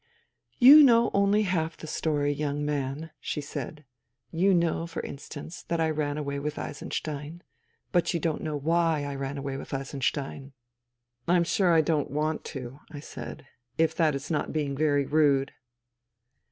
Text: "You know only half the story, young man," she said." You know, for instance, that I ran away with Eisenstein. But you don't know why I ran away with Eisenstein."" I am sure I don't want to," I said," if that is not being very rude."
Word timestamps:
"You 0.57 0.81
know 0.81 1.11
only 1.13 1.43
half 1.43 1.77
the 1.77 1.85
story, 1.85 2.33
young 2.33 2.65
man," 2.65 3.11
she 3.19 3.39
said." 3.39 3.85
You 4.41 4.51
know, 4.51 4.87
for 4.87 5.03
instance, 5.03 5.61
that 5.67 5.79
I 5.79 5.91
ran 5.91 6.17
away 6.17 6.39
with 6.39 6.57
Eisenstein. 6.57 7.43
But 7.91 8.11
you 8.11 8.19
don't 8.19 8.41
know 8.41 8.57
why 8.57 9.03
I 9.05 9.13
ran 9.13 9.37
away 9.37 9.57
with 9.57 9.75
Eisenstein."" 9.75 10.53
I 11.27 11.35
am 11.35 11.43
sure 11.43 11.71
I 11.71 11.81
don't 11.81 12.09
want 12.09 12.43
to," 12.45 12.79
I 12.89 12.99
said," 12.99 13.45
if 13.77 13.93
that 13.93 14.15
is 14.15 14.31
not 14.31 14.51
being 14.51 14.75
very 14.75 15.05
rude." 15.05 15.51